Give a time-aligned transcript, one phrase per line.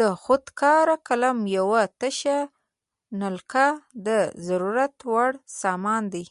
[0.00, 2.38] د خود کار قلم یوه تشه
[3.20, 3.66] نلکه
[4.06, 4.08] د
[4.46, 6.24] ضرورت وړ سامان دی.